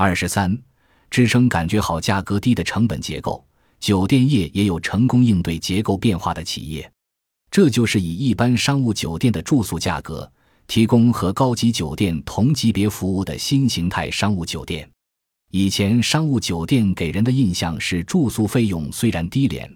[0.00, 0.56] 二十三，
[1.10, 3.44] 支撑感觉好、价格低的成本结构。
[3.80, 6.88] 酒店业也有成功应对结构变化的企业，
[7.50, 10.30] 这就是以一般商务酒店的住宿价格
[10.68, 14.88] 提供和高级酒店同级别服务的新形态商务酒店。
[15.50, 19.68] 以前商务酒店给人的印象是住宿费用虽然低廉，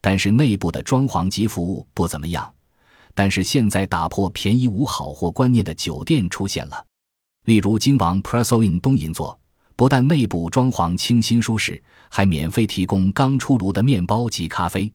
[0.00, 2.50] 但是内部的装潢及服务不怎么样。
[3.14, 6.82] 但是现在打破便宜无好货观念的酒店出现了，
[7.44, 9.38] 例如金王 Presso Inn 东银座。
[9.76, 14.90] 不但内部装潢清新舒适，还免费提供刚出炉的面包及咖啡。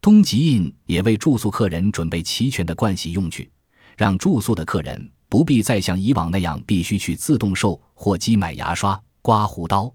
[0.00, 3.50] 东极印也为住宿客人准备齐全的盥洗用具，
[3.96, 9.92] 让住宿的客人不必再像以往那样必须去自动售货机买牙刷、刮胡刀。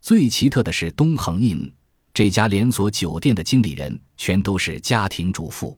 [0.00, 1.72] 最奇特的是东恒印
[2.12, 5.76] 这家连锁酒店的经理人全都是家庭主妇。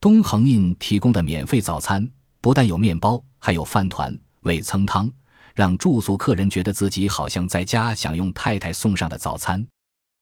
[0.00, 2.08] 东恒印提供的免费早餐
[2.40, 5.10] 不但有面包，还有饭团、味噌汤。
[5.56, 9.66] 让住宿客人觉得自己好像在家享用太太送上的早餐，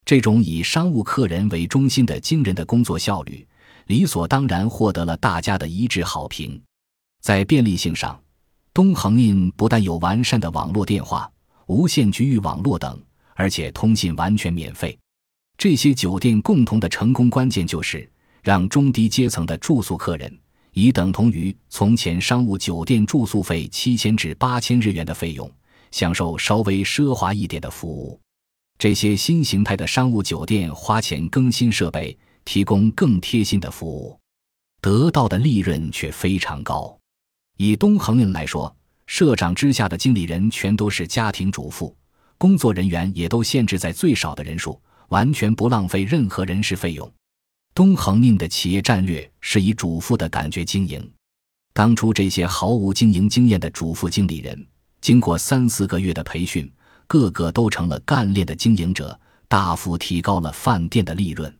[0.05, 3.45] 这种以商务客人为中心的惊人的工作效率，
[3.89, 6.63] 理所当然获得了大家的一致好评。
[7.21, 8.17] 在便利性上，
[8.73, 11.29] 东恒印不但有完善的网络电话、
[11.67, 12.97] 无线局域网络等，
[13.35, 14.97] 而且通信完全免费。
[15.59, 18.09] 这些酒店共同的成功关键就是
[18.41, 20.39] 让中低阶层的住宿客人。
[20.75, 25.51] 已等同于从前商务酒店住宿费七千至八千日元的费用，
[25.93, 28.21] 享受稍微奢华一点的服务。
[28.77, 34.19] 这些新形态的商务酒店花钱更新设备，提供更贴心的服务，
[34.81, 36.99] 得到的利润却非常高。
[37.57, 38.75] 以东恒人来说，
[39.07, 41.97] 社长之下的经理人全都是家庭主妇，
[42.37, 44.81] 工作人员也都限制在最少的人数，
[45.11, 47.09] 完全不浪费任何人事费用。
[47.75, 51.11] 东恒印的企业战略是以主妇的感觉经营。
[51.73, 54.65] 当初这些毫无经营经验的主妇经理人，
[55.01, 56.73] 经过三四个月的培训，
[57.09, 61.53] 个个都成了干练的经营者，大幅提高了饭店的利润。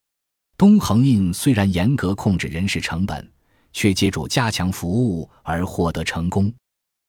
[0.57, 3.29] 东恒印虽然严格控制人事成本，
[3.73, 6.53] 却借助加强服务而获得成功。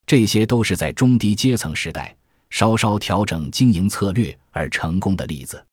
[0.07, 2.15] 这些都是在中低阶层时代
[2.49, 5.63] 稍稍调整经营策略而成功的例子。